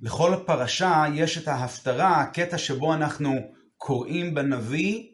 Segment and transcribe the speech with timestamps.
[0.00, 3.34] לכל פרשה יש את ההפטרה, הקטע שבו אנחנו
[3.76, 5.04] קוראים בנביא,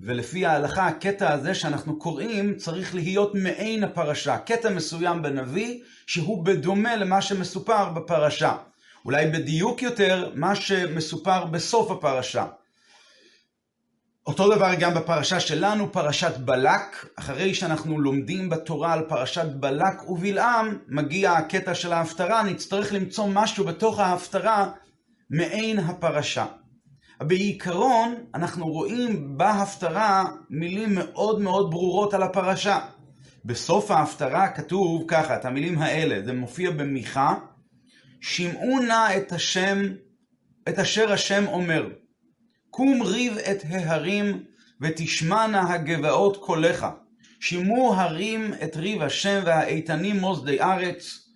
[0.00, 6.96] ולפי ההלכה הקטע הזה שאנחנו קוראים צריך להיות מעין הפרשה, קטע מסוים בנביא שהוא בדומה
[6.96, 8.56] למה שמסופר בפרשה.
[9.04, 12.46] אולי בדיוק יותר מה שמסופר בסוף הפרשה.
[14.26, 20.78] אותו דבר גם בפרשה שלנו, פרשת בלק, אחרי שאנחנו לומדים בתורה על פרשת בלק ובלעם,
[20.88, 24.70] מגיע הקטע של ההפטרה, נצטרך למצוא משהו בתוך ההפטרה
[25.30, 26.46] מעין הפרשה.
[27.20, 32.80] בעיקרון, אנחנו רואים בהפטרה מילים מאוד מאוד ברורות על הפרשה.
[33.44, 37.34] בסוף ההפטרה כתוב ככה, את המילים האלה, זה מופיע במיכה,
[38.20, 39.78] שמעו נא את השם,
[40.68, 41.88] את אשר השם אומר.
[42.70, 44.44] קום ריב את ההרים
[44.80, 46.86] ותשמענה הגבעות קולך.
[47.40, 51.28] שימו הרים את ריב השם והאיתנים מוסדי ארץ.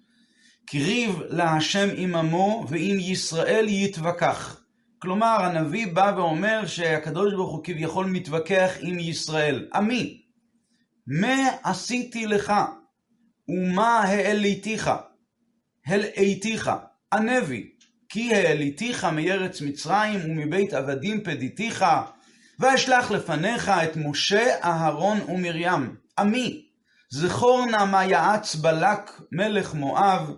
[0.66, 4.60] כי ריב להשם עמו ועם ישראל יתווכח.
[4.98, 9.68] כלומר, הנביא בא ואומר שהקדוש ברוך הוא כביכול מתווכח עם ישראל.
[9.74, 10.22] עמי,
[11.06, 12.52] מה עשיתי לך
[13.48, 14.90] ומה העליתיך?
[15.86, 16.70] הלאיתיך,
[17.12, 17.64] הנביא.
[18.14, 21.84] כי העליתיך מארץ מצרים ומבית עבדים פדיתיך,
[22.58, 25.96] ואשלח לפניך את משה, אהרון ומרים.
[26.18, 26.64] עמי,
[27.10, 30.30] זכור נא מה יעץ בלק מלך מואב,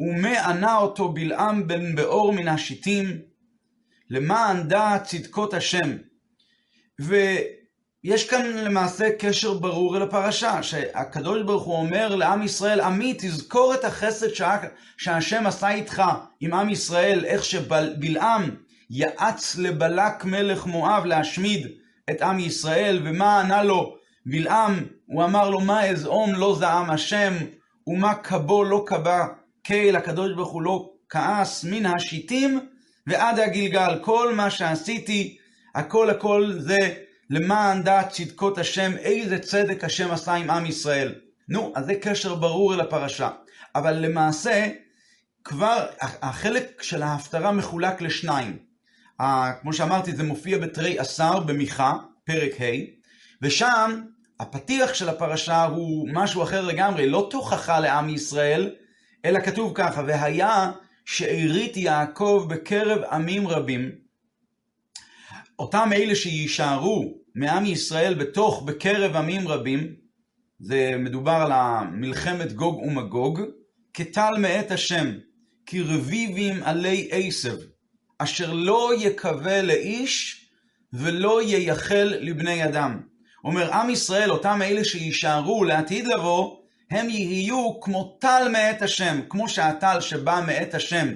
[0.00, 3.18] ומה ענה אותו בלעם בן באור מן השיטים,
[4.10, 5.96] למען דעת צדקות השם.
[8.06, 13.74] ויש כאן למעשה קשר ברור אל הפרשה, שהקדוש ברוך הוא אומר לעם ישראל, עמי, תזכור
[13.74, 14.26] את החסד
[14.96, 16.02] שהשם עשה איתך
[16.40, 18.50] עם עם ישראל, איך שבלעם
[18.90, 21.66] יעץ לבלק מלך מואב להשמיד
[22.10, 23.96] את עם ישראל, ומה ענה לו
[24.26, 24.86] בלעם?
[25.06, 27.32] הוא אמר לו, מה אזעום לא זעם השם,
[27.86, 29.26] ומה כבו לא כבה,
[29.62, 32.60] קהל הקדוש ברוך הוא לא כעס מן השיטים
[33.06, 33.98] ועד הגלגל.
[34.00, 35.36] כל מה שעשיתי,
[35.74, 41.14] הכל הכל זה למען דעת צדקות השם, איזה צדק השם עשה עם עם ישראל.
[41.48, 43.30] נו, אז זה קשר ברור אל הפרשה.
[43.74, 44.68] אבל למעשה,
[45.44, 48.56] כבר החלק של ההפטרה מחולק לשניים.
[49.60, 51.92] כמו שאמרתי, זה מופיע בתרי עשר במיכה,
[52.24, 52.64] פרק ה',
[53.42, 54.02] ושם
[54.40, 58.74] הפתיח של הפרשה הוא משהו אחר לגמרי, לא תוכחה לעם ישראל,
[59.24, 60.72] אלא כתוב ככה, והיה
[61.04, 64.05] שארית יעקב בקרב עמים רבים,
[65.58, 69.94] אותם אלה שיישארו מעם ישראל בתוך, בקרב עמים רבים,
[70.58, 73.40] זה מדובר על המלחמת גוג ומגוג,
[73.94, 75.12] כטל מאת השם,
[75.66, 77.56] כי רביבים עלי עשב,
[78.18, 80.46] אשר לא יקווה לאיש
[80.92, 83.00] ולא ייחל לבני אדם.
[83.44, 86.56] אומר עם ישראל, אותם אלה שיישארו לעתיד לבוא,
[86.90, 91.08] הם יהיו כמו טל מאת השם, כמו שהטל שבא מאת השם.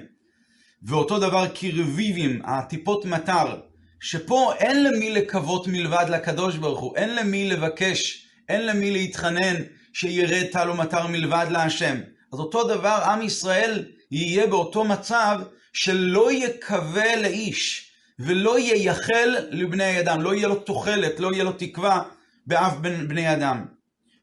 [0.83, 3.59] ואותו דבר כרביבים, הטיפות מטר,
[4.03, 9.55] שפה אין למי לקוות מלבד לקדוש ברוך הוא, אין למי לבקש, אין למי להתחנן
[9.93, 11.97] שירד טל ומטר מלבד להשם.
[12.33, 15.39] אז אותו דבר עם ישראל יהיה באותו מצב
[15.73, 22.01] שלא יקווה לאיש ולא ייחל לבני אדם, לא יהיה לו תוחלת, לא יהיה לו תקווה
[22.47, 23.65] באף בני אדם.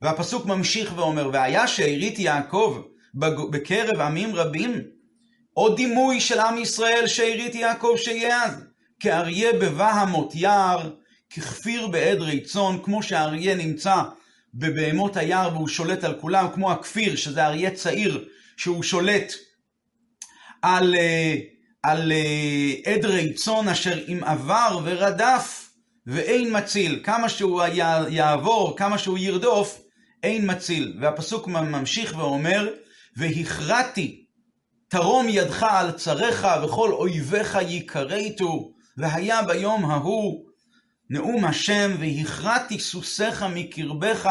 [0.03, 2.83] והפסוק ממשיך ואומר, והיה שארית יעקב
[3.51, 4.83] בקרב עמים רבים,
[5.55, 8.68] עוד דימוי של עם ישראל שארית יעקב שיהיה אז.
[9.01, 10.91] כאריה בבהמות יער,
[11.37, 14.03] ככפיר בעדרי צאן, כמו שאריה נמצא
[14.55, 19.33] בבהמות היער והוא שולט על כולם, כמו הכפיר, שזה אריה צעיר, שהוא שולט
[20.63, 21.35] על, אה,
[21.83, 25.71] על אה, עדרי צאן אשר אם עבר ורדף
[26.07, 27.01] ואין מציל.
[27.05, 27.63] כמה שהוא
[28.09, 29.81] יעבור, כמה שהוא ירדוף,
[30.23, 30.97] אין מציל.
[31.01, 32.69] והפסוק ממשיך ואומר,
[33.17, 34.25] והכרעתי
[34.89, 40.45] תרום ידך על צריך וכל אויביך יקרתו, והיה ביום ההוא
[41.11, 44.31] נאום השם, והכרעתי סוסיך מקרבך,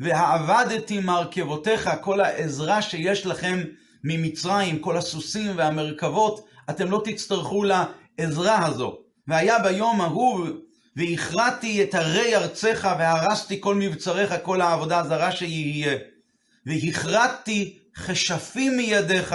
[0.00, 3.60] והעבדתי מרכבותיך, כל העזרה שיש לכם
[4.04, 8.98] ממצרים, כל הסוסים והמרכבות, אתם לא תצטרכו לעזרה הזו.
[9.28, 10.46] והיה ביום ההוא,
[10.96, 15.98] והכרעתי את הרי ארצך, והרסתי כל מבצריך, כל העבודה הזרה שיהיה.
[16.66, 19.34] והכרעתי כשפים מידיך,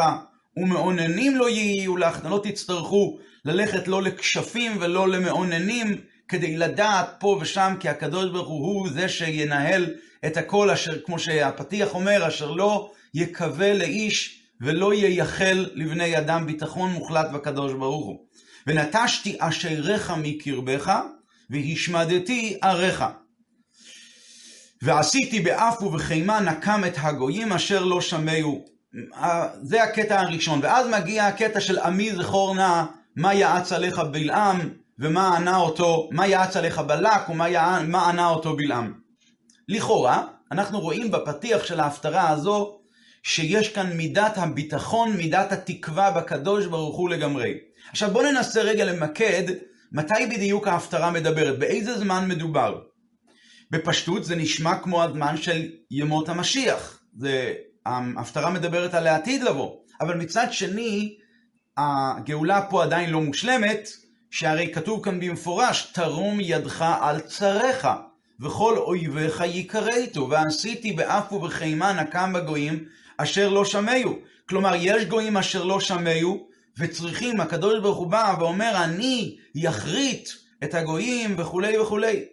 [0.57, 3.17] ומאוננים לא יהיו לך, לא תצטרכו
[3.47, 9.09] ללכת לא לכשפים ולא למאוננים, כדי לדעת פה ושם, כי הקדוש ברוך הוא הוא זה
[9.09, 9.93] שינהל
[10.25, 16.91] את הכל, אשר כמו שהפתיח אומר, אשר לא יקווה לאיש ולא ייחל לבני אדם ביטחון
[16.91, 18.19] מוחלט בקדוש ברוך הוא.
[18.67, 20.99] ונטשתי אשריך מקרבך,
[21.49, 23.03] והשמדתי עריך.
[24.81, 28.65] ועשיתי באף ובחימה נקם את הגויים אשר לא שמעו
[29.61, 32.83] זה הקטע הראשון, ואז מגיע הקטע של עמי זכור נא,
[33.17, 34.69] מה יעץ עליך בלעם,
[34.99, 38.93] ומה ענה אותו, מה יעץ עליך בלק, ומה ענה אותו בלעם.
[39.67, 42.79] לכאורה, אנחנו רואים בפתיח של ההפטרה הזו,
[43.23, 47.53] שיש כאן מידת הביטחון, מידת התקווה בקדוש ברוך הוא לגמרי.
[47.91, 49.43] עכשיו בואו ננסה רגע למקד
[49.91, 52.79] מתי בדיוק ההפטרה מדברת, באיזה זמן מדובר.
[53.71, 56.99] בפשטות זה נשמע כמו הזמן של ימות המשיח.
[57.17, 57.53] זה,
[57.85, 59.75] ההפטרה מדברת על העתיד לבוא.
[60.01, 61.17] אבל מצד שני,
[61.77, 63.89] הגאולה פה עדיין לא מושלמת,
[64.31, 67.87] שהרי כתוב כאן במפורש, תרום ידך על צריך,
[68.39, 72.85] וכל אויביך יכרתו, ועשיתי באף ובחימה נקם בגויים,
[73.17, 74.13] אשר לא שמעו.
[74.49, 76.47] כלומר, יש גויים אשר לא שמעו,
[76.77, 80.29] וצריכים, הקדוש ברוך הוא בא ואומר, אני יכרית
[80.63, 82.25] את הגויים וכולי וכולי.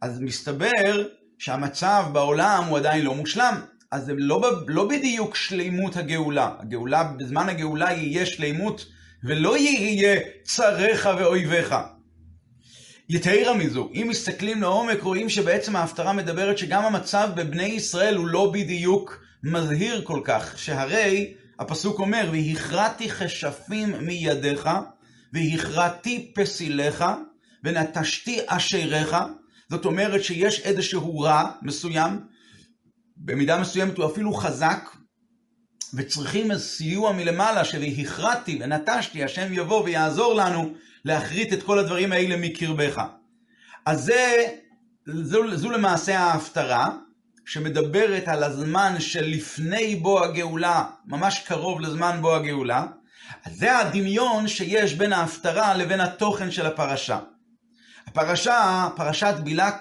[0.00, 1.06] אז מסתבר
[1.38, 3.60] שהמצב בעולם הוא עדיין לא מושלם.
[3.90, 6.50] אז זה לא, לא בדיוק שלימות הגאולה.
[6.58, 8.86] הגאולה, בזמן הגאולה יהיה שלימות
[9.24, 11.74] ולא יהיה צריך ואויביך.
[13.08, 18.50] יתרה מזו, אם מסתכלים לעומק רואים שבעצם ההפטרה מדברת שגם המצב בבני ישראל הוא לא
[18.54, 24.68] בדיוק מזהיר כל כך, שהרי הפסוק אומר, והכרעתי כשפים מידיך,
[25.32, 27.04] והכרעתי פסיליך,
[27.64, 29.16] ונטשתי אשריך,
[29.70, 32.18] זאת אומרת שיש איזשהו רע מסוים,
[33.24, 34.90] במידה מסוימת הוא אפילו חזק,
[35.94, 40.74] וצריכים סיוע מלמעלה, שהכרעתי ונטשתי, השם יבוא ויעזור לנו
[41.04, 43.02] להכרית את כל הדברים האלה מקרבך.
[43.86, 44.46] אז זה,
[45.06, 46.88] זו, זו למעשה ההפטרה,
[47.46, 52.86] שמדברת על הזמן שלפני בוא הגאולה, ממש קרוב לזמן בוא הגאולה.
[53.44, 57.18] אז זה הדמיון שיש בין ההפטרה לבין התוכן של הפרשה.
[58.10, 59.74] הפרשה, פרשת בלק,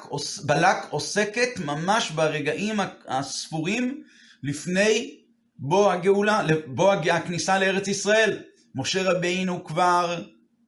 [0.46, 4.04] בלק עוסקת ממש ברגעים הספורים
[4.44, 5.16] לפני
[5.58, 8.40] בוא הגאולה, בוא הכניסה לארץ ישראל.
[8.76, 10.24] משה רבינו כבר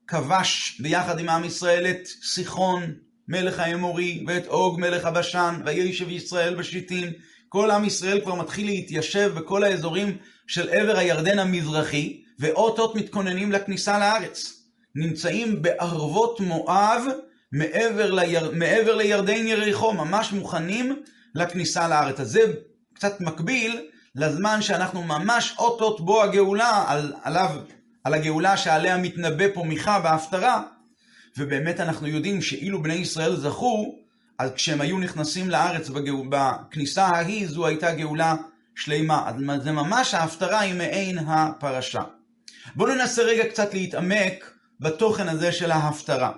[0.08, 2.94] כבש ביחד עם עם ישראל את סיחון,
[3.28, 7.12] מלך האמורי, ואת אוג מלך הבשן, וישב ישראל בשיטים.
[7.50, 10.18] כל עם ישראל כבר מתחיל להתיישב בכל האזורים
[10.48, 14.64] של עבר הירדן המזרחי, ואות אות מתכוננים לכניסה לארץ.
[14.96, 17.04] נמצאים בערבות מואב,
[17.52, 18.52] מעבר, ליר...
[18.54, 21.04] מעבר לירדן יריחו, ממש מוכנים
[21.36, 22.20] לכניסה לארץ.
[22.20, 22.40] אז זה
[22.94, 27.50] קצת מקביל לזמן שאנחנו ממש אות בו הגאולה, על, עליו,
[28.04, 30.62] על הגאולה שעליה מתנבא פה מיכה בהפטרה,
[31.38, 33.96] ובאמת אנחנו יודעים שאילו בני ישראל זכו,
[34.40, 38.36] אז כשהם היו נכנסים לארץ בגאו, בכניסה ההיא, זו הייתה גאולה
[38.76, 39.30] שלמה.
[39.30, 42.02] אז זה ממש ההפטרה היא מעין הפרשה.
[42.76, 46.32] בואו ננסה רגע קצת להתעמק בתוכן הזה של ההפטרה.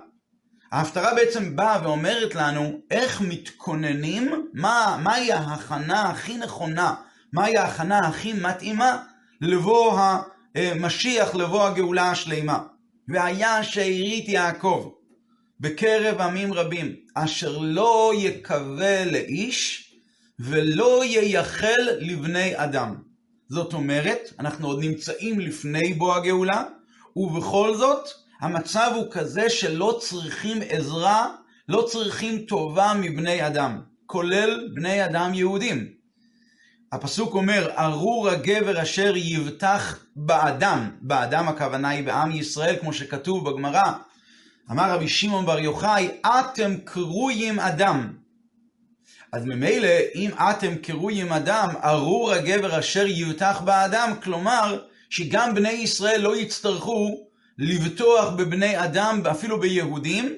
[0.74, 6.94] ההפטרה בעצם באה ואומרת לנו איך מתכוננים, מה, מהי ההכנה הכי נכונה,
[7.32, 9.02] מהי ההכנה הכי מתאימה
[9.40, 10.00] לבוא
[10.54, 12.58] המשיח, לבוא הגאולה השלימה.
[13.08, 14.90] והיה שארית יעקב
[15.60, 19.90] בקרב עמים רבים, אשר לא יקווה לאיש
[20.38, 22.94] ולא ייחל לבני אדם.
[23.48, 26.62] זאת אומרת, אנחנו עוד נמצאים לפני בוא הגאולה,
[27.16, 31.28] ובכל זאת, המצב הוא כזה שלא צריכים עזרה,
[31.68, 35.88] לא צריכים טובה מבני אדם, כולל בני אדם יהודים.
[36.92, 43.92] הפסוק אומר, ארור הגבר אשר יבטח באדם, באדם הכוונה היא בעם ישראל, כמו שכתוב בגמרא,
[44.70, 48.12] אמר רבי שמעון בר יוחאי, אתם קרויים אדם.
[49.32, 56.20] אז ממילא, אם אתם קרויים אדם, ארור הגבר אשר יבטח באדם, כלומר, שגם בני ישראל
[56.20, 57.24] לא יצטרכו
[57.58, 60.34] לבטוח בבני אדם, אפילו ביהודים,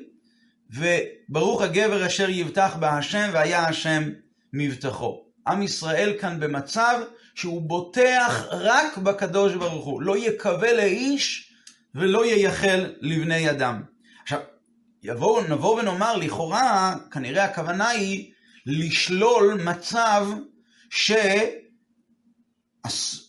[0.70, 4.02] וברוך הגבר אשר יבטח בהשם, והיה השם
[4.52, 5.22] מבטחו.
[5.46, 7.00] עם ישראל כאן במצב
[7.34, 11.52] שהוא בוטח רק בקדוש ברוך הוא, לא יקווה לאיש
[11.94, 13.82] ולא ייחל לבני אדם.
[14.22, 14.40] עכשיו,
[15.02, 18.32] יבוא, נבוא ונאמר, לכאורה, כנראה הכוונה היא
[18.66, 20.26] לשלול מצב
[20.90, 21.12] ש...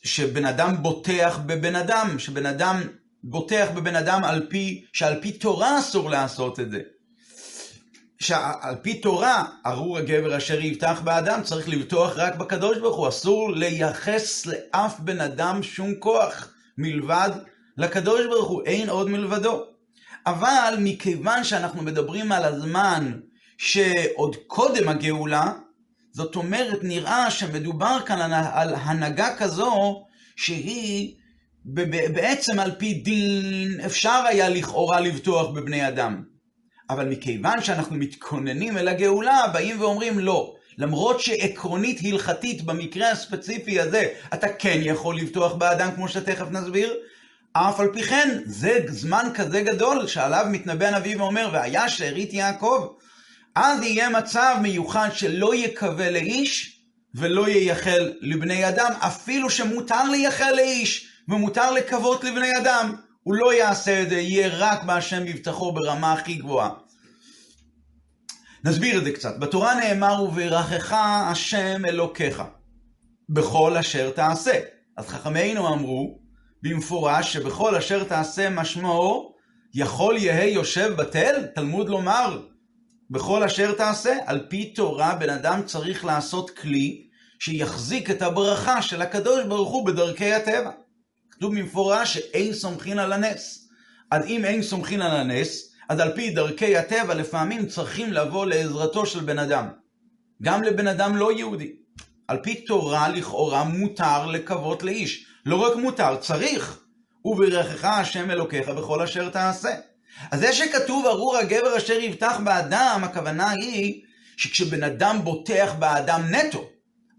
[0.04, 2.82] שבן אדם בוטח בבן אדם, שבן אדם
[3.30, 6.80] בוטח בבן אדם על פי, שעל פי תורה אסור לעשות את זה.
[8.20, 13.08] שעל פי תורה, ארור הגבר אשר יבטח באדם, צריך לבטוח רק בקדוש ברוך הוא.
[13.08, 17.30] אסור לייחס לאף בן אדם שום כוח מלבד
[17.78, 19.64] לקדוש ברוך הוא, אין עוד מלבדו.
[20.26, 23.20] אבל מכיוון שאנחנו מדברים על הזמן
[23.58, 25.54] שעוד קודם הגאולה,
[26.12, 30.04] זאת אומרת, נראה שמדובר כאן על הנהגה כזו
[30.36, 31.16] שהיא
[32.14, 36.24] בעצם על פי דין אפשר היה לכאורה לבטוח בבני אדם.
[36.90, 40.54] אבל מכיוון שאנחנו מתכוננים אל הגאולה, באים ואומרים לא.
[40.78, 46.94] למרות שעקרונית הלכתית במקרה הספציפי הזה, אתה כן יכול לבטוח באדם כמו שתכף נסביר,
[47.54, 52.88] אף על פי כן, זה זמן כזה גדול שעליו מתנבא הנביא ואומר, והיה שארית יעקב.
[53.56, 56.82] אז יהיה מצב מיוחד שלא יקווה לאיש
[57.16, 64.02] ולא ייחל לבני אדם, אפילו שמותר לייחל לאיש ומותר לקוות לבני אדם, הוא לא יעשה
[64.02, 66.70] את זה, יהיה רק בהשם מבטחו ברמה הכי גבוהה.
[68.64, 69.40] נסביר את זה קצת.
[69.40, 70.94] בתורה נאמר, וברכך
[71.32, 72.44] השם אלוקיך,
[73.30, 74.60] בכל אשר תעשה.
[74.98, 76.20] אז חכמינו אמרו,
[76.64, 79.36] במפורש, שבכל אשר תעשה משמעו,
[79.74, 81.46] יכול יהא יושב בתל?
[81.56, 82.42] תלמוד לומר,
[83.10, 87.08] בכל אשר תעשה, על פי תורה בן אדם צריך לעשות כלי
[87.40, 90.72] שיחזיק את הברכה של הקדוש ברוך הוא בדרכי הטבע.
[91.38, 93.70] כתוב במפורש שאין סומכין על הנס.
[94.12, 99.06] אז אם אין סומכין על הנס, אז על פי דרכי הטבע לפעמים צריכים לבוא לעזרתו
[99.06, 99.68] של בן אדם.
[100.42, 101.72] גם לבן אדם לא יהודי.
[102.28, 105.26] על פי תורה לכאורה מותר לקוות לאיש.
[105.46, 106.80] לא רק מותר, צריך.
[107.26, 109.76] וברכך השם אלוקיך בכל אשר תעשה.
[110.32, 114.02] אז זה שכתוב ארור הגבר אשר יבטח באדם, הכוונה היא
[114.38, 116.70] שכשבן אדם בוטח באדם נטו,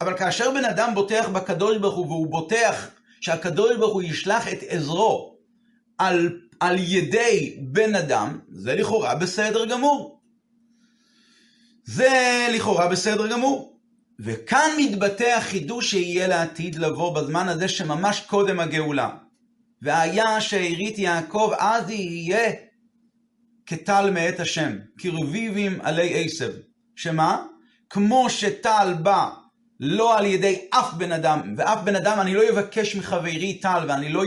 [0.00, 2.88] אבל כאשר בן אדם בוטח בקדוש ברוך הוא והוא בוטח
[3.20, 5.36] שהקדוש ברוך הוא ישלח את עזרו
[5.98, 10.20] על, על ידי בן אדם, זה לכאורה בסדר גמור.
[11.84, 13.78] זה לכאורה בסדר גמור.
[14.20, 19.10] וכאן מתבטא החידוש שיהיה לעתיד לבוא בזמן הזה שממש קודם הגאולה.
[19.82, 22.52] והיה שארית יעקב אז יהיה
[23.66, 26.52] כטל מאת השם, כרביבים עלי עשב.
[26.96, 27.44] שמה?
[27.90, 29.30] כמו שטל בא
[29.80, 34.08] לא על ידי אף בן אדם, ואף בן אדם אני לא אבקש מחברי טל, ואני
[34.08, 34.22] לא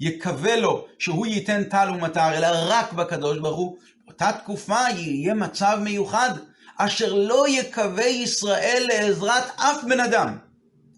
[0.00, 3.76] יקווה לו שהוא ייתן טל ומטר, אלא רק בקדוש ברוך הוא.
[4.04, 6.30] באותה תקופה יהיה מצב מיוחד,
[6.76, 10.38] אשר לא יקווה ישראל לעזרת אף בן אדם,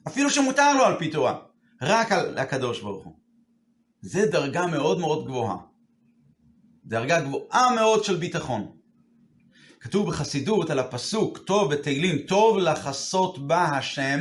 [0.09, 1.39] אפילו שמותר לו על פי תורה,
[1.83, 3.15] רק על הקדוש ברוך הוא.
[4.01, 5.57] זה דרגה מאוד מאוד גבוהה.
[6.85, 8.76] דרגה גבוהה מאוד של ביטחון.
[9.87, 14.21] כתוב בחסידות על הפסוק, טוב בתהילים, טוב לחסות בה השם,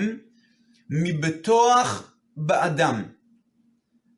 [0.90, 3.04] מבטוח באדם.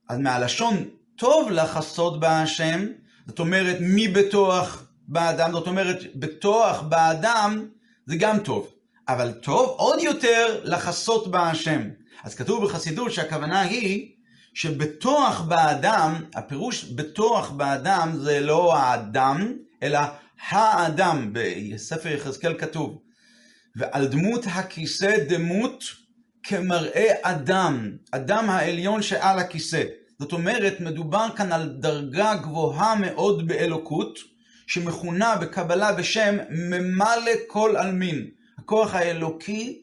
[0.09, 2.85] אז מהלשון טוב לחסות בה השם,
[3.27, 7.65] זאת אומרת מבטוח באדם, זאת אומרת בטוח באדם
[8.05, 8.67] זה גם טוב.
[9.07, 11.81] אבל טוב עוד יותר לחסות בה השם.
[12.23, 14.11] אז כתוב בחסידות שהכוונה היא
[14.53, 19.99] שבטוח באדם, הפירוש בטוח באדם זה לא האדם, אלא
[20.41, 23.01] האדם, בספר יחזקאל כתוב,
[23.75, 25.83] ועל דמות הכיסא דמות
[26.43, 29.83] כמראה אדם, אדם העליון שעל הכיסא.
[30.19, 34.19] זאת אומרת, מדובר כאן על דרגה גבוהה מאוד באלוקות,
[34.67, 38.27] שמכונה בקבלה בשם ממלא כל עלמין.
[38.57, 39.81] הכוח האלוקי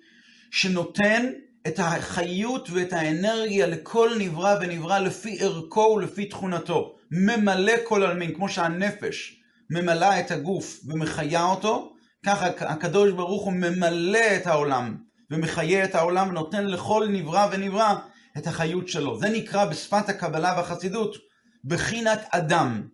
[0.51, 1.27] שנותן
[1.67, 6.95] את החיות ואת האנרגיה לכל נברא ונברא לפי ערכו ולפי תכונתו.
[7.11, 9.41] ממלא כל עלמין, כמו שהנפש
[9.71, 11.95] ממלאה את הגוף ומחיה אותו,
[12.27, 14.97] ככה הקדוש ברוך הוא ממלא את העולם
[15.31, 17.95] ומחיה את העולם ונותן לכל נברא ונברא
[18.39, 19.19] את החיות שלו.
[19.19, 21.17] זה נקרא בשפת הקבלה והחסידות
[21.65, 22.89] בחינת אדם.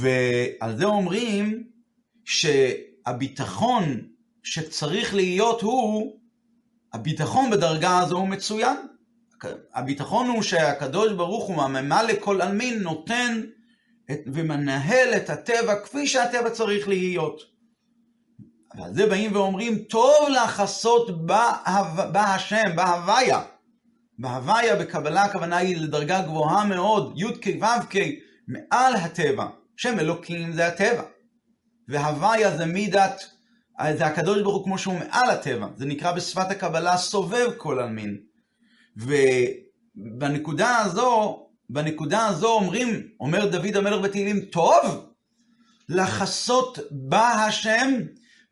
[0.00, 1.64] ועל זה אומרים
[2.24, 4.02] שהביטחון
[4.42, 6.18] שצריך להיות הוא,
[6.92, 8.76] הביטחון בדרגה הזו הוא מצוין.
[9.74, 13.40] הביטחון הוא שהקדוש ברוך הוא, הממלא כל עלמין, נותן
[14.26, 17.42] ומנהל את הטבע כפי שהטבע צריך להיות.
[18.78, 21.26] ועל זה באים ואומרים, טוב לחסות
[22.12, 23.42] בהשם, בהוויה.
[24.18, 27.94] בהוויה בקבלה הכוונה היא לדרגה גבוהה מאוד, י"ק ו"ק,
[28.48, 29.46] מעל הטבע.
[29.76, 31.02] שם אלוקים זה הטבע.
[31.88, 33.30] והוויה זה מידת,
[33.96, 35.66] זה הקדוש ברוך הוא כמו שהוא מעל הטבע.
[35.76, 38.16] זה נקרא בשפת הקבלה סובב כל עלמין.
[38.96, 45.08] ובנקודה הזו, בנקודה הזו אומרים, אומר דוד המלך בתהילים, טוב
[45.88, 47.94] לחסות בה השם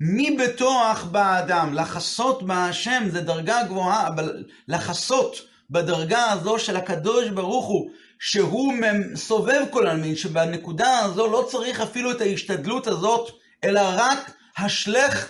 [0.01, 1.75] מבטוח באדם.
[1.75, 5.37] לחסות בה השם זה דרגה גבוהה, אבל לחסות
[5.71, 8.73] בדרגה הזו של הקדוש ברוך הוא, שהוא
[9.15, 13.31] סובב כל עלמין, שבנקודה הזו לא צריך אפילו את ההשתדלות הזאת,
[13.65, 15.29] אלא רק השלך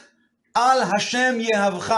[0.55, 1.95] על השם יהבך,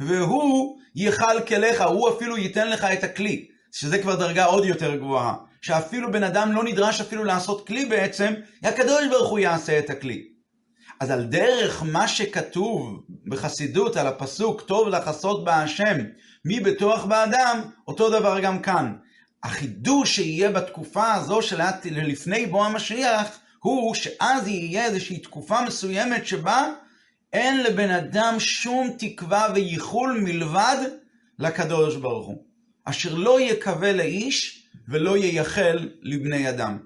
[0.00, 3.49] והוא יאכל כליך, הוא אפילו ייתן לך את הכלי.
[3.72, 8.34] שזה כבר דרגה עוד יותר גבוהה, שאפילו בן אדם לא נדרש אפילו לעשות כלי בעצם,
[8.62, 10.26] הקדוש ברוך הוא יעשה את הכלי.
[11.00, 15.96] אז על דרך מה שכתוב בחסידות על הפסוק, טוב לחסות בהשם,
[16.44, 18.96] מי בטוח באדם, אותו דבר גם כאן.
[19.42, 26.66] החידוש שיהיה בתקופה הזו של לפני בוא המשיח, הוא שאז יהיה איזושהי תקופה מסוימת שבה
[27.32, 30.76] אין לבן אדם שום תקווה וייחול מלבד
[31.38, 32.44] לקדוש ברוך הוא,
[32.90, 36.78] אשר לא יקווה לאיש ולא ייחל לבני אדם.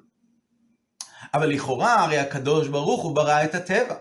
[1.34, 3.94] אבל לכאורה הרי הקדוש ברוך הוא ברא את הטבע,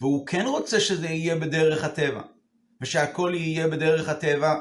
[0.00, 2.20] והוא כן רוצה שזה יהיה בדרך הטבע,
[2.82, 4.54] ושהכל יהיה בדרך הטבע,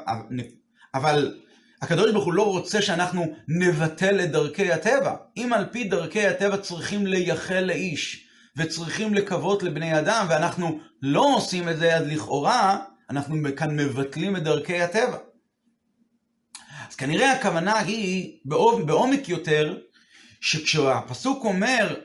[0.93, 1.37] אבל
[1.81, 5.15] הקדוש ברוך הוא לא רוצה שאנחנו נבטל את דרכי הטבע.
[5.37, 11.69] אם על פי דרכי הטבע צריכים לייחל לאיש, וצריכים לקוות לבני אדם, ואנחנו לא עושים
[11.69, 12.77] את זה, אז לכאורה
[13.09, 15.17] אנחנו כאן מבטלים את דרכי הטבע.
[16.93, 18.37] אז כנראה הכוונה היא,
[18.85, 19.77] בעומק יותר,
[20.41, 21.95] שכשהפסוק אומר,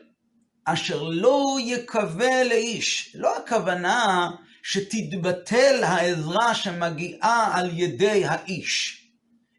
[0.64, 4.30] אשר לא יקווה לאיש, לא הכוונה
[4.62, 9.02] שתתבטל העזרה שמגיעה על ידי האיש,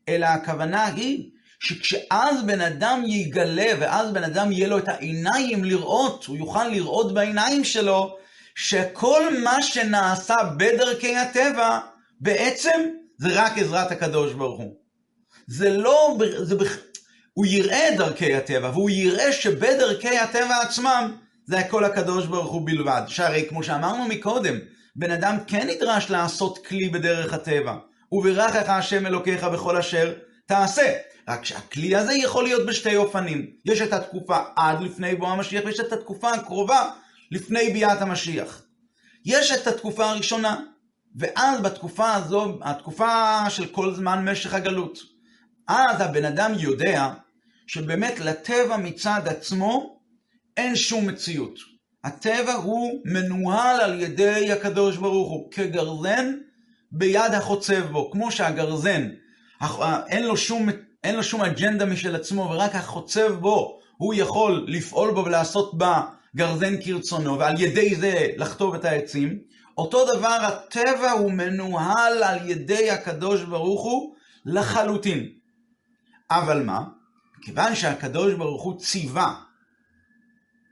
[0.08, 6.26] אלא הכוונה היא שכשאז בן אדם יגלה ואז בן אדם יהיה לו את העיניים לראות,
[6.26, 8.18] הוא יוכל לראות בעיניים שלו,
[8.56, 11.80] שכל מה שנעשה בדרכי הטבע,
[12.20, 12.80] בעצם
[13.18, 14.79] זה רק עזרת הקדוש ברוך הוא.
[15.50, 16.78] זה לא, זה בכ...
[17.34, 21.16] הוא יראה את דרכי הטבע, והוא יראה שבדרכי הטבע עצמם,
[21.46, 23.02] זה הכל הקדוש ברוך הוא בלבד.
[23.08, 24.56] שהרי כמו שאמרנו מקודם,
[24.96, 27.76] בן אדם כן נדרש לעשות כלי בדרך הטבע.
[28.12, 30.14] וברכך השם אלוקיך בכל אשר
[30.46, 30.94] תעשה.
[31.28, 33.48] רק שהכלי הזה יכול להיות בשתי אופנים.
[33.66, 36.92] יש את התקופה עד לפני בוא המשיח, ויש את התקופה הקרובה
[37.32, 38.62] לפני ביאת המשיח.
[39.26, 40.60] יש את התקופה הראשונה,
[41.16, 45.19] ואז בתקופה הזו, התקופה של כל זמן משך הגלות.
[45.70, 47.10] אז הבן אדם יודע
[47.68, 50.00] שבאמת לטבע מצד עצמו
[50.58, 51.60] אין שום מציאות.
[52.04, 56.34] הטבע הוא מנוהל על ידי הקדוש ברוך הוא, כגרזן
[56.92, 58.12] ביד החוצב בו.
[58.12, 59.10] כמו שהגרזן,
[60.08, 60.70] אין לו שום,
[61.04, 66.02] אין לו שום אג'נדה משל עצמו, ורק החוצב בו, הוא יכול לפעול בו ולעשות בה
[66.36, 69.40] גרזן כרצונו, ועל ידי זה לחטוב את העצים.
[69.78, 75.39] אותו דבר, הטבע הוא מנוהל על ידי הקדוש ברוך הוא לחלוטין.
[76.32, 76.84] אבל מה?
[77.42, 79.36] כיוון שהקדוש ברוך הוא ציווה,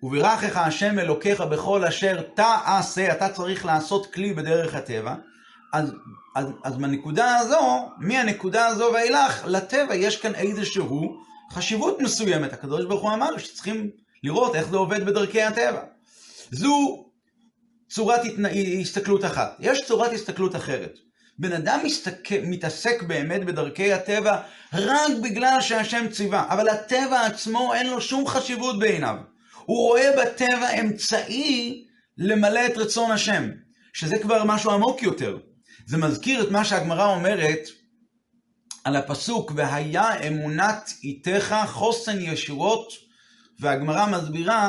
[0.03, 5.15] וברכך השם אלוקיך בכל אשר תעשה, אתה צריך לעשות כלי בדרך הטבע,
[5.73, 5.93] אז,
[6.35, 11.17] אז, אז מהנקודה הזו, מהנקודה הזו ואילך, לטבע יש כאן איזשהו
[11.51, 12.53] חשיבות מסוימת.
[12.53, 13.89] הקדוש ברוך הוא אמר שצריכים
[14.23, 15.81] לראות איך זה עובד בדרכי הטבע.
[16.51, 17.05] זו
[17.89, 18.21] צורת
[18.81, 19.55] הסתכלות אחת.
[19.59, 20.99] יש צורת הסתכלות אחרת.
[21.39, 22.29] בן אדם מסתק...
[22.43, 24.41] מתעסק באמת בדרכי הטבע
[24.73, 29.15] רק בגלל שהשם ציווה, אבל הטבע עצמו אין לו שום חשיבות בעיניו.
[29.65, 31.83] הוא רואה בטבע אמצעי
[32.17, 33.49] למלא את רצון השם,
[33.93, 35.37] שזה כבר משהו עמוק יותר.
[35.87, 37.59] זה מזכיר את מה שהגמרא אומרת
[38.83, 42.93] על הפסוק, והיה אמונת איתך חוסן ישועות,
[43.59, 44.67] והגמרא מסבירה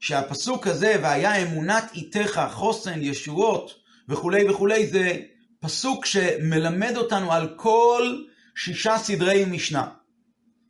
[0.00, 3.70] שהפסוק הזה, והיה אמונת איתך חוסן ישועות,
[4.08, 5.16] וכולי וכולי, זה
[5.60, 8.22] פסוק שמלמד אותנו על כל
[8.56, 9.88] שישה סדרי משנה.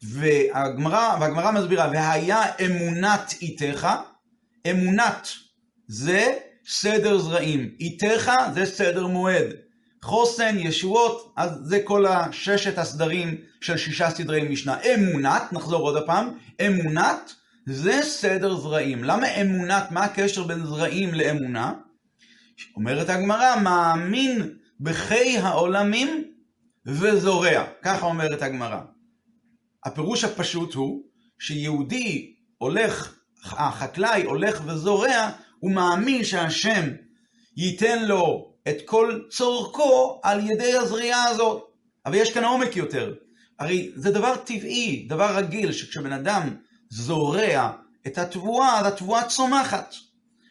[0.02, 3.88] והגמרא, והגמרא מסבירה, והיה אמונת איתך,
[4.70, 5.28] אמונת
[5.88, 6.32] זה
[6.68, 9.46] סדר זרעים, איתך זה סדר מועד.
[10.02, 14.76] חוסן, ישועות, אז זה כל הששת הסדרים של שישה סדרי משנה.
[14.94, 17.34] אמונת, נחזור עוד הפעם, אמונת
[17.66, 19.04] זה סדר זרעים.
[19.04, 21.72] למה אמונת, מה הקשר בין זרעים לאמונה?
[22.76, 26.24] אומרת הגמרא, מאמין בחיי העולמים
[26.86, 27.64] וזורע.
[27.82, 28.80] ככה אומרת הגמרא.
[29.84, 31.02] הפירוש הפשוט הוא
[31.38, 36.90] שיהודי הולך, החקלאי הולך וזורע, הוא מאמין שהשם
[37.56, 41.62] ייתן לו את כל צורכו על ידי הזריעה הזאת.
[42.06, 43.14] אבל יש כאן עומק יותר.
[43.58, 46.56] הרי זה דבר טבעי, דבר רגיל, שכשבן אדם
[46.90, 47.72] זורע
[48.06, 49.94] את התבואה, אז התבואה צומחת.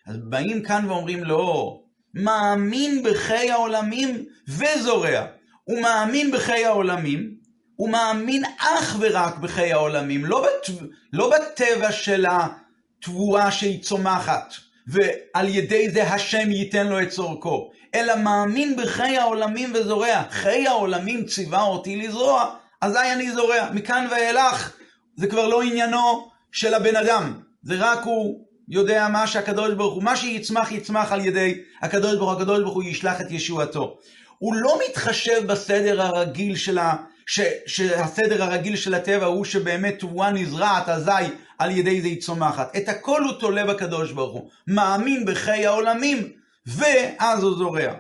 [0.08, 1.80] אז באים כאן ואומרים לא,
[2.16, 5.26] מאמין בחיי העולמים וזורע.
[5.64, 7.36] הוא מאמין בחיי העולמים,
[7.76, 10.76] הוא מאמין אך ורק בחיי העולמים, לא, בת...
[11.14, 14.54] לא בטבע של התבואה שהיא צומחת,
[14.88, 20.24] ועל ידי זה השם ייתן לו את צורכו, אלא מאמין בחיי העולמים וזורע.
[20.30, 23.70] חיי העולמים ציווה אותי לזרוע, אזי אני זורע.
[23.74, 24.78] מכאן ואילך
[25.16, 30.04] זה כבר לא עניינו של הבן אדם, זה רק הוא יודע מה שהקדוש ברוך הוא,
[30.04, 33.98] מה שיצמח יצמח על ידי הקדוש ברוך הוא, הקדוש ברוך הוא ישלח את ישועתו.
[34.38, 36.96] הוא לא מתחשב בסדר הרגיל של ה...
[37.26, 41.12] ש, שהסדר הרגיל של הטבע הוא שבאמת תבואה נזרעת אזי
[41.60, 42.76] על ידי זה היא צומחת.
[42.78, 44.50] את הכל הוא תולה בקדוש ברוך הוא.
[44.68, 46.32] מאמין בחיי העולמים,
[46.68, 47.94] ואז הוא זורע.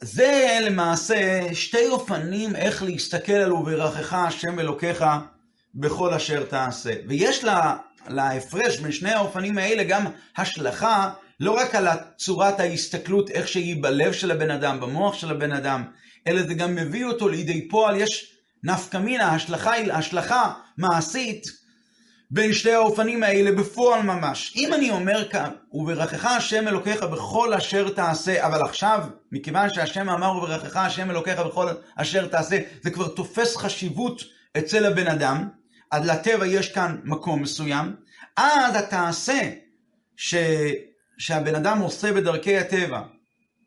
[0.00, 5.04] זה למעשה שתי אופנים איך להסתכל על וברכך השם אלוקיך
[5.76, 6.92] בכל אשר תעשה.
[7.08, 7.44] ויש
[8.08, 10.04] להפרש בין שני האופנים האלה גם
[10.36, 11.10] השלכה
[11.40, 15.84] לא רק על צורת ההסתכלות, איך שהיא בלב של הבן אדם, במוח של הבן אדם,
[16.26, 18.32] אלא זה גם מביא אותו לידי פועל, יש
[18.64, 21.46] נפקא מינה, השלכה, השלכה מעשית
[22.30, 24.52] בין שתי האופנים האלה בפועל ממש.
[24.56, 30.36] אם אני אומר כאן, וברכך השם אלוקיך בכל אשר תעשה, אבל עכשיו, מכיוון שהשם אמר
[30.36, 34.22] וברכך השם אלוקיך בכל אשר תעשה, זה כבר תופס חשיבות
[34.58, 35.48] אצל הבן אדם,
[35.96, 37.96] אז לטבע יש כאן מקום מסוים,
[38.36, 39.50] אז התעשה
[40.16, 40.34] ש...
[41.18, 43.02] שהבן אדם עושה בדרכי הטבע,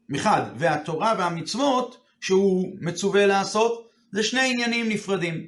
[0.10, 5.48] מחד, והתורה והמצוות שהוא מצווה לעשות, זה שני עניינים נפרדים.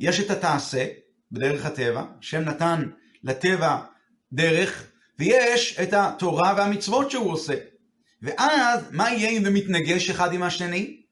[0.00, 0.86] יש את התעשה,
[1.32, 2.88] בדרך הטבע, השם נתן
[3.24, 3.78] לטבע
[4.32, 4.84] דרך,
[5.18, 7.54] ויש את התורה והמצוות שהוא עושה.
[8.22, 11.02] ואז, מה יהיה אם זה מתנגש אחד עם השני?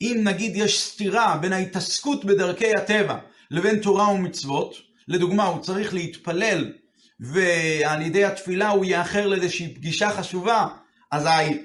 [0.00, 3.18] אם נגיד יש סתירה בין ההתעסקות בדרכי הטבע
[3.54, 4.74] לבין תורה ומצוות,
[5.08, 6.72] לדוגמה, הוא צריך להתפלל
[7.20, 10.68] ועל ידי התפילה הוא יאחר לאיזושהי פגישה חשובה,
[11.10, 11.62] אזי,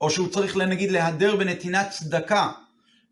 [0.00, 2.50] או שהוא צריך נגיד להדר בנתינת צדקה,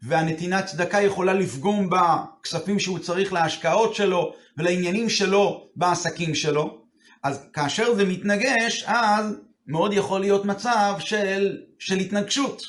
[0.02, 6.82] והנתינת צדקה יכולה לפגום בכספים שהוא צריך להשקעות שלו ולעניינים שלו בעסקים שלו,
[7.22, 9.34] אז כאשר זה מתנגש, אז
[9.66, 12.62] מאוד יכול להיות מצב של, של התנגשות.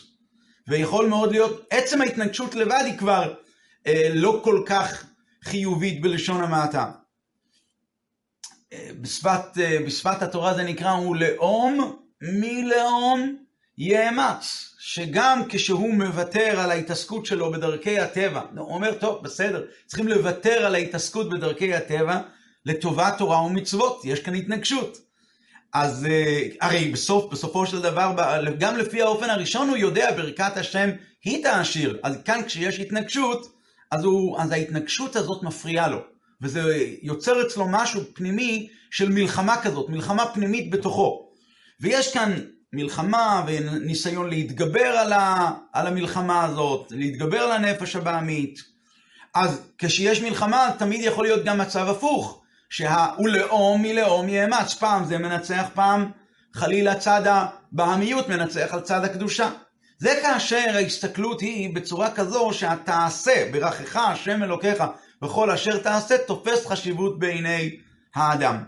[0.68, 3.34] ויכול מאוד להיות, עצם ההתנגשות לבד היא כבר
[4.14, 5.06] לא כל כך
[5.44, 6.92] חיובית בלשון המעטה.
[9.02, 13.36] בשפת, אה, בשפת התורה זה נקרא הוא לאום מלאום
[13.78, 20.66] יאמץ, שגם כשהוא מוותר על ההתעסקות שלו בדרכי הטבע, הוא אומר, טוב, בסדר, צריכים לוותר
[20.66, 22.20] על ההתעסקות בדרכי הטבע
[22.66, 24.98] לטובת תורה ומצוות, יש כאן התנגשות.
[25.74, 28.12] אז אה, הרי בסוף, בסופו של דבר,
[28.60, 30.90] גם לפי האופן הראשון הוא יודע ברכת השם
[31.24, 33.59] היא תעשיר, אז כאן כשיש התנגשות,
[33.92, 36.00] אז, הוא, אז ההתנגשות הזאת מפריעה לו.
[36.42, 41.30] וזה יוצר אצלו משהו פנימי של מלחמה כזאת, מלחמה פנימית בתוכו.
[41.82, 42.34] ויש כאן
[42.74, 48.60] מלחמה וניסיון להתגבר על, ה, על המלחמה הזאת, להתגבר על הנפש הבעמית.
[49.34, 55.18] אז כשיש מלחמה תמיד יכול להיות גם מצב הפוך, שה"הוא לאום מלאום יאמץ", פעם זה
[55.18, 56.12] מנצח, פעם
[56.54, 59.50] חלילה צד הבעמיות מנצח על צד הקדושה.
[60.00, 64.84] זה כאשר ההסתכלות היא בצורה כזו שהתעשה ברכך השם אלוקיך
[65.24, 67.78] וכל אשר תעשה תופס חשיבות בעיני
[68.16, 68.64] האדם.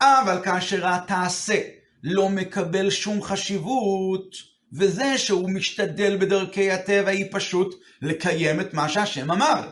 [0.00, 1.60] אבל כאשר התעשה
[2.02, 4.36] לא מקבל שום חשיבות,
[4.72, 9.70] וזה שהוא משתדל בדרכי הטבע היא פשוט לקיים את מה שהשם אמר.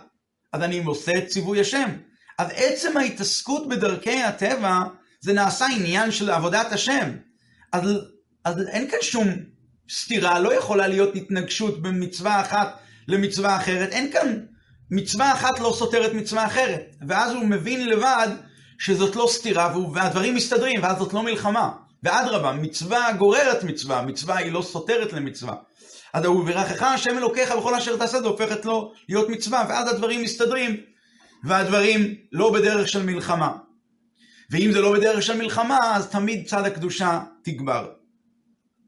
[0.52, 1.90] אז אני עושה את ציווי השם.
[2.38, 4.82] אז עצם ההתעסקות בדרכי הטבע
[5.20, 7.16] זה נעשה עניין של עבודת השם.
[7.72, 7.82] אז,
[8.44, 9.28] אז אין כאן שום
[9.90, 13.88] סתירה, לא יכולה להיות התנגשות בין מצווה אחת למצווה אחרת.
[13.92, 14.40] אין כאן
[14.90, 16.96] מצווה אחת לא סותרת מצווה אחרת.
[17.08, 18.28] ואז הוא מבין לבד
[18.78, 21.70] שזאת לא סתירה, והדברים מסתדרים, ואז זאת לא מלחמה.
[22.02, 25.54] ואדרבה, מצווה גוררת מצווה, מצווה היא לא סותרת למצווה.
[26.12, 30.22] אז הוא ברכך השם אלוקיך בכל אשר תעשה, זה הופכת לו להיות מצווה, ואז הדברים
[30.22, 30.76] מסתדרים,
[31.44, 33.52] והדברים לא בדרך של מלחמה.
[34.50, 37.99] ואם זה לא בדרך של מלחמה, אז תמיד צד הקדושה תגבר.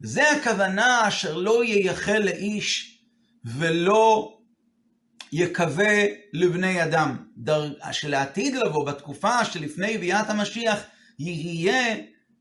[0.02, 2.98] זה הכוונה אשר לא ייחל לאיש
[3.44, 4.38] ולא
[5.32, 7.72] יקווה לבני אדם, דר...
[7.92, 10.78] שלעתיד לבוא, בתקופה שלפני ביאת המשיח,
[11.18, 11.96] יהיה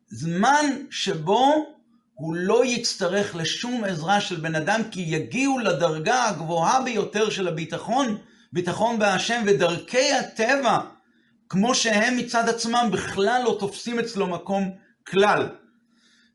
[0.07, 1.75] זמן שבו
[2.13, 8.17] הוא לא יצטרך לשום עזרה של בן אדם, כי יגיעו לדרגה הגבוהה ביותר של הביטחון,
[8.53, 10.79] ביטחון בהשם, ודרכי הטבע,
[11.49, 14.71] כמו שהם מצד עצמם, בכלל לא תופסים אצלו מקום
[15.07, 15.49] כלל.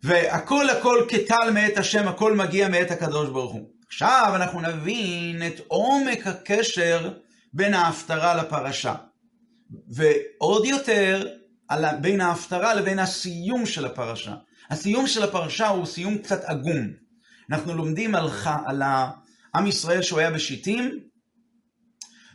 [0.02, 3.68] והכל הכל כטל מאת השם, הכל מגיע מאת הקדוש ברוך הוא.
[3.87, 7.12] עכשיו אנחנו נבין את עומק הקשר
[7.52, 8.94] בין ההפטרה לפרשה.
[9.88, 11.28] ועוד יותר,
[12.00, 14.35] בין ההפטרה לבין הסיום של הפרשה.
[14.70, 16.87] הסיום של הפרשה הוא סיום קצת עגום.
[17.50, 18.28] אנחנו לומדים על,
[18.66, 18.82] על
[19.54, 21.00] עם ישראל שהוא היה בשיטים,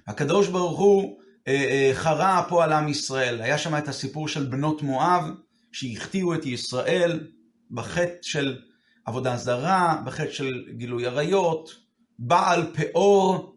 [0.07, 3.41] הקדוש ברוך הוא אה, אה, חרה פה על עם ישראל.
[3.41, 5.23] היה שם את הסיפור של בנות מואב,
[5.71, 7.27] שהחטיאו את ישראל
[7.71, 8.57] בחטא של
[9.05, 11.75] עבודה זרה, בחטא של גילוי עריות,
[12.19, 13.55] בעל פאור,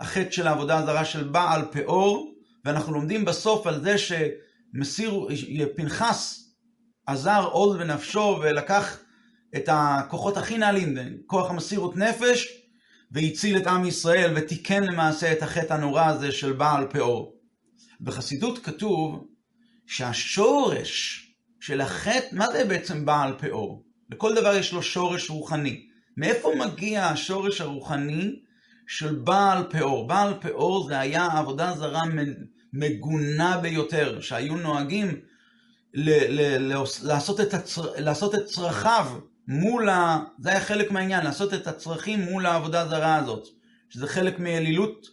[0.00, 2.34] החטא של העבודה הזרה של בעל פאור,
[2.64, 5.28] ואנחנו לומדים בסוף על זה שמסיר,
[5.76, 6.48] פנחס
[7.06, 8.98] עזר עוז בנפשו ולקח
[9.56, 12.48] את הכוחות הכי נעלים, כוח המסירות נפש,
[13.10, 17.38] והציל את עם ישראל ותיקן למעשה את החטא הנורא הזה של בעל פאור.
[18.00, 19.26] בחסידות כתוב
[19.86, 21.27] שהשורש
[21.60, 23.84] של החטא, מה זה בעצם בעל פאור?
[24.10, 25.86] לכל דבר יש לו שורש רוחני.
[26.16, 28.36] מאיפה מגיע השורש הרוחני
[28.86, 30.06] של בעל פאור?
[30.06, 32.02] בעל פאור זה היה עבודה זרה
[32.72, 35.20] מגונה ביותר, שהיו נוהגים
[35.94, 38.00] ל- ל- ל- לעשות, את הצר...
[38.00, 39.06] לעשות את צרכיו
[39.48, 40.18] מול ה...
[40.38, 43.48] זה היה חלק מהעניין, לעשות את הצרכים מול העבודה הזרה הזאת,
[43.90, 45.06] שזה חלק מאלילות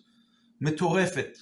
[0.62, 1.38] מטורפת.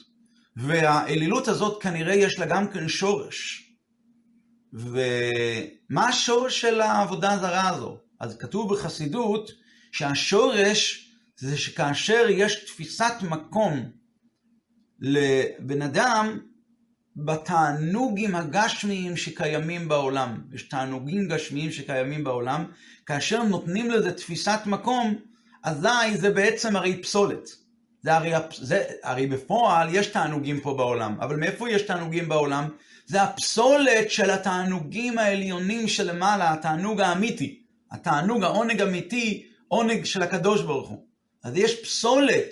[0.56, 3.70] והאלילות הזאת כנראה יש לה גם כן שורש.
[4.74, 7.98] ומה השורש של העבודה הזרה הזו?
[8.20, 9.52] אז כתוב בחסידות
[9.92, 13.92] שהשורש זה שכאשר יש תפיסת מקום
[15.00, 16.40] לבן אדם
[17.16, 20.42] בתענוגים הגשמיים שקיימים בעולם.
[20.54, 22.66] יש תענוגים גשמיים שקיימים בעולם,
[23.06, 25.16] כאשר נותנים לזה תפיסת מקום,
[25.64, 27.50] אזי זה בעצם הרי פסולת.
[28.02, 32.70] זה הרי, זה, הרי בפועל יש תענוגים פה בעולם, אבל מאיפה יש תענוגים בעולם?
[33.06, 37.60] זה הפסולת של התענוגים העליונים שלמעלה, התענוג האמיתי.
[37.92, 41.06] התענוג, העונג אמיתי, עונג של הקדוש ברוך הוא.
[41.44, 42.50] אז יש פסולת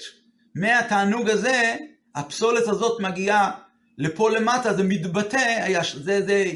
[0.56, 1.76] מהתענוג הזה,
[2.16, 3.52] הפסולת הזאת מגיעה
[3.98, 6.52] לפה למטה, זה מתבטא, זה, זה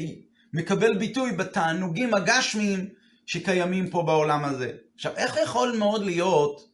[0.52, 2.88] מקבל ביטוי בתענוגים הגשמיים
[3.26, 4.72] שקיימים פה בעולם הזה.
[4.94, 6.68] עכשיו, איך יכול מאוד להיות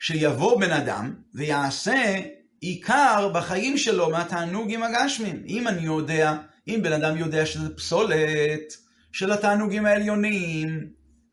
[0.00, 2.20] שיבוא בן אדם ויעשה
[2.60, 5.42] עיקר בחיים שלו מהתענוגים הגשמיים?
[5.46, 6.36] אם אני יודע,
[6.68, 8.76] אם בן אדם יודע שזה פסולת
[9.12, 10.88] של התענוגים העליונים,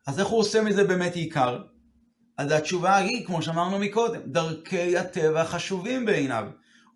[0.06, 1.58] אז איך הוא עושה מזה באמת עיקר?
[2.38, 6.44] אז התשובה היא, כמו שאמרנו מקודם, דרכי הטבע חשובים בעיניו.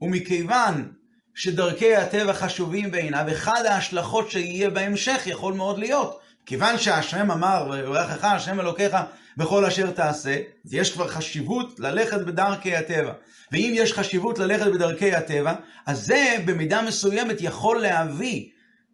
[0.03, 0.92] ומכיוון
[1.35, 6.20] שדרכי הטבע חשובים בעיניו, אחד ההשלכות שיהיה בהמשך יכול מאוד להיות.
[6.47, 8.97] כיוון שהשם אמר, ויברכך השם אלוקיך
[9.37, 13.13] בכל אשר תעשה, אז יש כבר חשיבות ללכת בדרכי הטבע.
[13.53, 15.55] ואם יש חשיבות ללכת בדרכי הטבע,
[15.87, 18.49] אז זה במידה מסוימת יכול להביא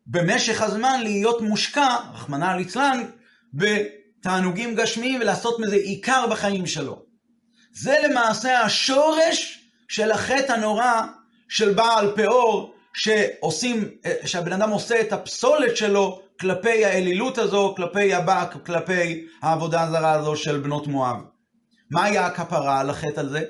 [0.06, 3.04] במשך הזמן להיות מושקע, רחמנא ליצלן,
[3.54, 7.02] בתענוגים גשמיים ולעשות מזה עיקר בחיים שלו.
[7.72, 11.02] זה למעשה השורש של החטא הנורא
[11.48, 13.88] של בעל פאור, שעושים,
[14.24, 20.36] שהבן אדם עושה את הפסולת שלו כלפי האלילות הזו, כלפי הבק, כלפי העבודה הזרה הזו
[20.36, 21.16] של בנות מואב.
[21.90, 23.44] מה היה הכפרה על החטא על זה?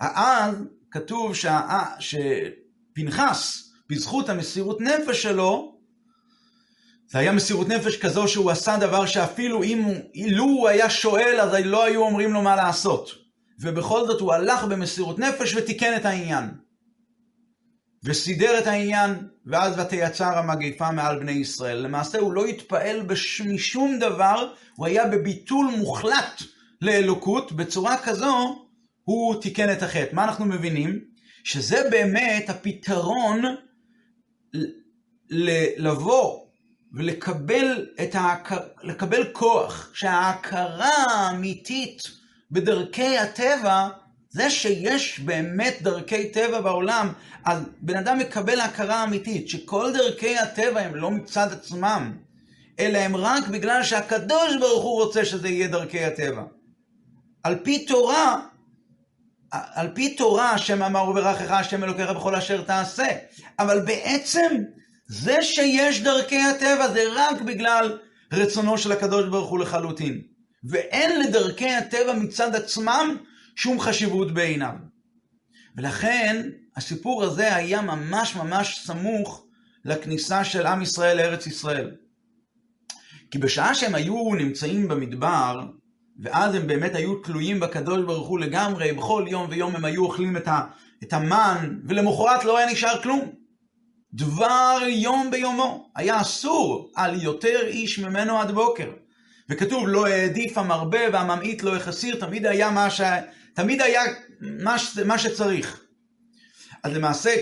[0.00, 0.54] אז
[0.90, 1.60] כתוב שה...
[1.98, 5.78] שפנחס, בזכות המסירות נפש שלו,
[7.10, 11.40] זה היה מסירות נפש כזו שהוא עשה דבר שאפילו אם הוא, לו הוא היה שואל,
[11.40, 13.10] אז לא היו אומרים לו מה לעשות.
[13.60, 16.50] ובכל זאת הוא הלך במסירות נפש ותיקן את העניין.
[18.04, 21.78] וסידר את העניין, ואז ותייצר המגפה מעל בני ישראל.
[21.78, 23.40] למעשה הוא לא התפעל בש...
[23.40, 26.42] משום דבר, הוא היה בביטול מוחלט
[26.82, 28.64] לאלוקות, בצורה כזו
[29.04, 30.08] הוא תיקן את החטא.
[30.12, 31.04] מה אנחנו מבינים?
[31.44, 33.42] שזה באמת הפתרון
[35.76, 36.40] לבוא
[36.92, 38.58] ולקבל את ההכר...
[38.82, 42.02] לקבל כוח, שההכרה האמיתית
[42.50, 43.88] בדרכי הטבע
[44.32, 47.12] זה שיש באמת דרכי טבע בעולם,
[47.44, 52.12] אז בן אדם מקבל הכרה אמיתית, שכל דרכי הטבע הם לא מצד עצמם,
[52.78, 56.42] אלא הם רק בגלל שהקדוש ברוך הוא רוצה שזה יהיה דרכי הטבע.
[57.42, 58.40] על פי תורה,
[59.50, 63.08] על פי תורה, השם אמר וברכך השם אלוקיך בכל אשר תעשה.
[63.58, 64.56] אבל בעצם,
[65.06, 67.98] זה שיש דרכי הטבע זה רק בגלל
[68.32, 70.20] רצונו של הקדוש ברוך הוא לחלוטין.
[70.64, 73.16] ואין לדרכי הטבע מצד עצמם
[73.62, 74.74] שום חשיבות בעיניו.
[75.76, 79.44] ולכן הסיפור הזה היה ממש ממש סמוך
[79.84, 81.90] לכניסה של עם ישראל לארץ ישראל.
[83.30, 85.60] כי בשעה שהם היו נמצאים במדבר,
[86.22, 90.36] ואז הם באמת היו תלויים בקדוש ברוך הוא לגמרי, בכל יום ויום הם היו אוכלים
[90.36, 90.62] את, ה,
[91.02, 93.32] את המן, ולמחרת לא היה נשאר כלום.
[94.14, 98.90] דבר יום ביומו, היה אסור על יותר איש ממנו עד בוקר.
[99.48, 103.00] וכתוב לא העדיף המרבה והממעיט לא החסיר, תמיד היה מה, ש...
[103.54, 104.02] תמיד היה
[104.40, 104.76] מה.
[105.04, 105.80] מה שצריך.
[106.82, 107.34] אז למעשה,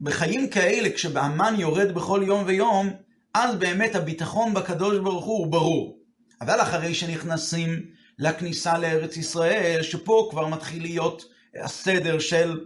[0.00, 2.90] בחיים כאלה, כשבהמן יורד בכל יום ויום,
[3.34, 5.98] אז באמת הביטחון בקדוש ברוך הוא ברור.
[6.40, 7.86] אבל אחרי שנכנסים
[8.18, 11.24] לכניסה לארץ ישראל, שפה כבר מתחיל להיות
[11.64, 12.60] הסדר של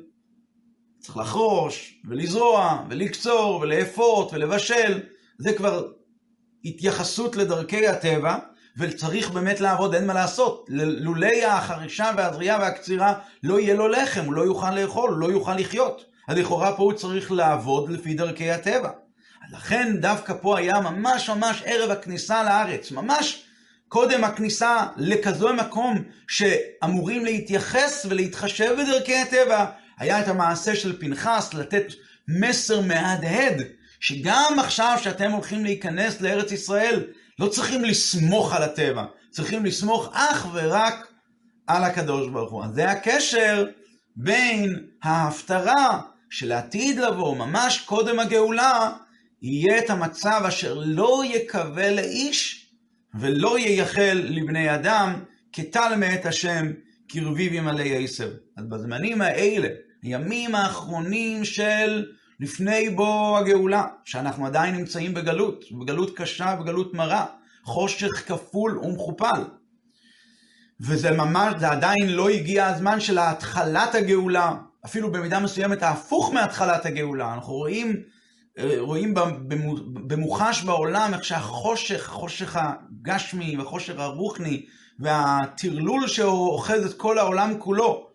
[1.00, 5.00] צריך לחרוש, ולזרוע, ולקצור, ולאפות, ולבשל,
[5.38, 5.86] זה כבר
[6.64, 8.38] התייחסות לדרכי הטבע,
[8.76, 10.66] וצריך באמת לעבוד, אין מה לעשות.
[10.70, 15.54] לולי החרישה והזריעה והקצירה לא יהיה לו לחם, הוא לא יוכל לאכול, הוא לא יוכל
[15.54, 16.04] לחיות.
[16.28, 18.90] אז לכאורה פה הוא צריך לעבוד לפי דרכי הטבע.
[19.52, 23.44] לכן דווקא פה היה ממש ממש ערב הכניסה לארץ, ממש
[23.88, 29.66] קודם הכניסה לכזו מקום שאמורים להתייחס ולהתחשב בדרכי הטבע,
[29.98, 31.84] היה את המעשה של פנחס לתת
[32.28, 33.62] מסר מהדהד,
[34.00, 37.04] שגם עכשיו שאתם הולכים להיכנס לארץ ישראל,
[37.38, 41.06] לא צריכים לסמוך על הטבע, צריכים לסמוך אך ורק
[41.66, 42.64] על הקדוש ברוך הוא.
[42.74, 43.66] זה הקשר
[44.16, 48.92] בין ההפטרה שלעתיד לבוא, ממש קודם הגאולה,
[49.42, 52.66] יהיה את המצב אשר לא יקווה לאיש
[53.20, 56.72] ולא ייחל לבני אדם, כטל מאת השם,
[57.08, 58.30] קרביב ימלא עשר.
[58.56, 59.68] אז בזמנים האלה,
[60.02, 62.06] הימים האחרונים של
[62.42, 67.26] לפני בוא הגאולה, שאנחנו עדיין נמצאים בגלות, בגלות קשה וגלות מרה,
[67.64, 69.44] חושך כפול ומכופל.
[70.80, 76.86] וזה ממש, זה עדיין לא הגיע הזמן של התחלת הגאולה, אפילו במידה מסוימת ההפוך מהתחלת
[76.86, 77.34] הגאולה.
[77.34, 78.02] אנחנו רואים,
[78.58, 79.14] אה, רואים
[79.84, 84.66] במוחש בעולם איך שהחושך, חושך הגשמי והחושך הרוחני
[84.98, 88.11] והטרלול שאוחז את כל העולם כולו,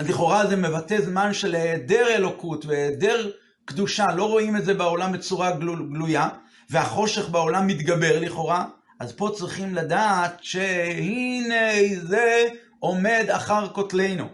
[0.00, 3.30] אז לכאורה זה מבטא זמן של היעדר אלוקות והיעדר
[3.64, 6.28] קדושה, לא רואים את זה בעולם בצורה גלויה,
[6.70, 8.64] והחושך בעולם מתגבר לכאורה,
[9.00, 11.70] אז פה צריכים לדעת שהנה
[12.02, 14.24] זה עומד אחר כותלנו.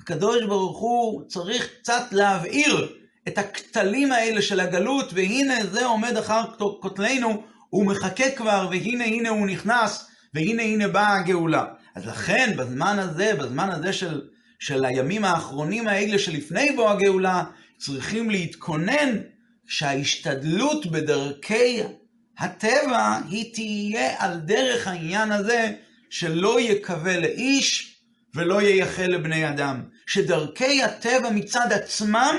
[0.00, 2.92] הקדוש ברוך הוא צריך קצת להבעיר
[3.28, 6.42] את הכתלים האלה של הגלות, והנה זה עומד אחר
[6.80, 11.64] כותלנו, הוא מחכה כבר, והנה הנה הוא נכנס, והנה הנה באה הגאולה.
[11.94, 14.20] אז לכן בזמן הזה, בזמן הזה של,
[14.64, 17.44] של הימים האחרונים האלה שלפני בוא הגאולה,
[17.78, 19.18] צריכים להתכונן
[19.66, 21.82] שההשתדלות בדרכי
[22.38, 25.72] הטבע היא תהיה על דרך העניין הזה
[26.10, 27.96] שלא יקווה לאיש
[28.34, 29.82] ולא ייחל לבני אדם.
[30.06, 32.34] שדרכי הטבע מצד עצמם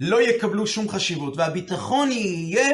[0.00, 2.68] לא יקבלו שום חשיבות, והביטחון יהיה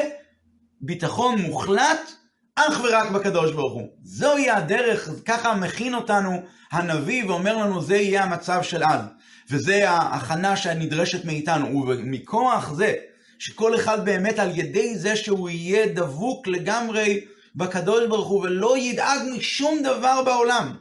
[0.81, 2.11] ביטחון מוחלט
[2.55, 3.87] אך ורק בקדוש ברוך הוא.
[4.03, 6.41] זוהי הדרך, ככה מכין אותנו
[6.71, 9.01] הנביא ואומר לנו זה יהיה המצב של אז.
[9.49, 12.93] וזה ההכנה שנדרשת מאיתנו, ומכוח זה
[13.39, 17.19] שכל אחד באמת על ידי זה שהוא יהיה דבוק לגמרי
[17.55, 20.75] בקדוש ברוך הוא ולא ידאג משום דבר בעולם.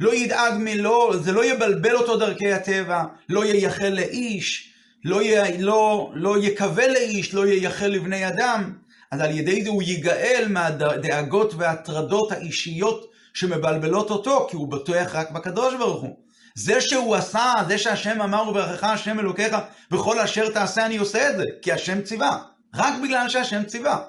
[0.00, 4.72] לא ידאג מלא, זה לא יבלבל אותו דרכי הטבע, לא ייחל לאיש,
[5.04, 8.72] לא, י, לא, לא יקווה לאיש, לא ייחל לבני אדם,
[9.10, 15.30] אז על ידי זה הוא ייגאל מהדאגות וההטרדות האישיות שמבלבלות אותו, כי הוא בטוח רק
[15.30, 16.16] בקדוש ברוך הוא.
[16.54, 19.56] זה שהוא עשה, זה שהשם אמר וברכך השם אלוקיך,
[19.90, 22.38] בכל אשר תעשה אני עושה את זה, כי השם ציווה.
[22.74, 24.02] רק בגלל שהשם ציווה.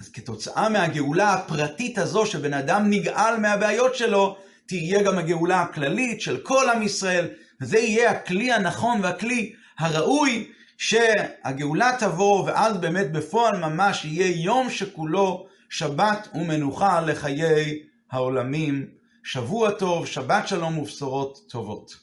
[0.00, 6.36] אז כתוצאה מהגאולה הפרטית הזו שבן אדם נגאל מהבעיות שלו, תהיה גם הגאולה הכללית של
[6.36, 7.28] כל עם ישראל,
[7.60, 15.46] וזה יהיה הכלי הנכון והכלי הראוי שהגאולה תבוא, ואז באמת בפועל ממש יהיה יום שכולו
[15.70, 18.88] שבת ומנוחה לחיי העולמים.
[19.24, 22.01] שבוע טוב, שבת שלום ובשורות טובות.